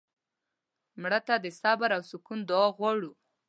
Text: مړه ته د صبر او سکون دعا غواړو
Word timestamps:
مړه 1.01 1.19
ته 1.27 1.35
د 1.43 1.47
صبر 1.61 1.89
او 1.97 2.01
سکون 2.09 2.39
دعا 2.49 2.67
غواړو 2.77 3.11